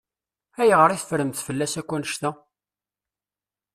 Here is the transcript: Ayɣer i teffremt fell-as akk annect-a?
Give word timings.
Ayɣer 0.61 0.89
i 0.91 0.97
teffremt 0.99 1.43
fell-as 1.47 1.73
akk 1.81 1.91
annect-a? 1.95 2.31